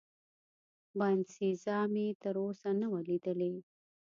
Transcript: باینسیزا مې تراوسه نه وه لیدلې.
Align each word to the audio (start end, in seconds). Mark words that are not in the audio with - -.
باینسیزا 0.99 1.79
مې 1.93 2.05
تراوسه 2.21 2.69
نه 2.81 2.87
وه 2.91 3.01
لیدلې. 3.07 3.53